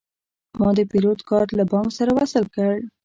ما 0.59 0.69
د 0.77 0.79
پیرود 0.91 1.19
کارت 1.29 1.49
له 1.55 1.63
بانک 1.71 1.89
سره 1.99 2.11
وصل 2.17 2.43
کړ. 2.55 2.73